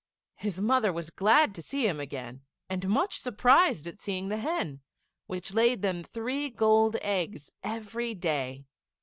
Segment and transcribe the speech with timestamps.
[0.37, 4.81] His mother was glad to see him again, and much surprised at seeing the hen,
[5.27, 8.65] which laid them three gold eggs every day.